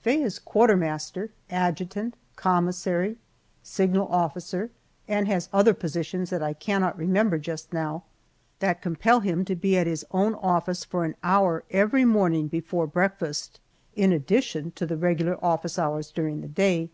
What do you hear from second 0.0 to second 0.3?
Faye